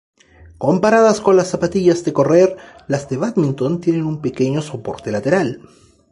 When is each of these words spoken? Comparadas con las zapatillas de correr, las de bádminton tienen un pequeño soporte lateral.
Comparadas 0.57 1.21
con 1.21 1.35
las 1.35 1.51
zapatillas 1.51 2.03
de 2.03 2.11
correr, 2.11 2.57
las 2.87 3.07
de 3.07 3.17
bádminton 3.17 3.79
tienen 3.79 4.07
un 4.07 4.19
pequeño 4.19 4.63
soporte 4.63 5.11
lateral. 5.11 5.61